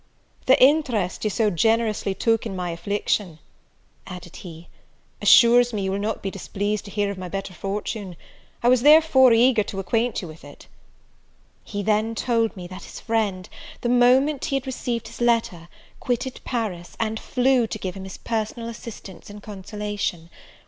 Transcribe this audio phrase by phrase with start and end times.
[0.47, 3.37] "The interest you so generously took in my affliction,"
[4.07, 4.67] added he,
[5.21, 8.15] "assures me you will not be displeased to hear of my better fortune;
[8.63, 10.65] I was therefore eager to acquaint you with it."
[11.63, 13.47] He then told me that his friend,
[13.81, 15.69] the moment he had received his letter,
[15.99, 20.31] quitted Paris, and flew to give him his personal assistance and consolation.